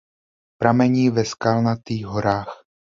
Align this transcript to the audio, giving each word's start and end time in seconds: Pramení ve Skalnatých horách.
Pramení 0.61 1.09
ve 1.09 1.25
Skalnatých 1.25 2.05
horách. 2.05 2.63